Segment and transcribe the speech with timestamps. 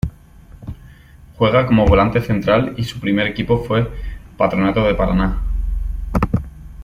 [1.37, 3.87] Juega como volante central y su primer equipo fue
[4.35, 5.39] Patronato de Paraná.